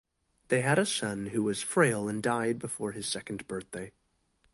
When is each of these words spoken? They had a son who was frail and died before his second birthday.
They 0.47 0.61
had 0.61 0.79
a 0.79 0.85
son 0.87 1.27
who 1.27 1.43
was 1.43 1.61
frail 1.61 2.09
and 2.09 2.23
died 2.23 2.57
before 2.57 2.93
his 2.93 3.05
second 3.05 3.47
birthday. 3.47 3.91